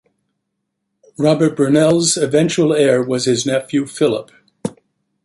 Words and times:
Robert 1.19 1.55
Burnell's 1.55 2.17
eventual 2.17 2.73
heir 2.73 3.03
was 3.03 3.25
his 3.25 3.45
nephew, 3.45 3.85
Philip. 3.85 4.31